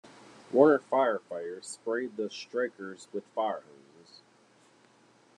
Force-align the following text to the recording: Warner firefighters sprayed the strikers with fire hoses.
Warner 0.51 0.79
firefighters 0.79 1.65
sprayed 1.65 2.17
the 2.17 2.31
strikers 2.31 3.07
with 3.13 3.23
fire 3.35 3.61
hoses. 3.61 4.23